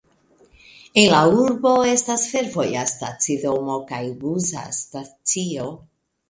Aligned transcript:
En 1.01 1.09
la 1.15 1.19
urbo 1.41 1.73
estas 1.89 2.23
fervoja 2.31 2.87
stacidomo 2.93 3.77
kaj 3.93 4.01
busa 4.25 4.65
stacio. 4.81 5.69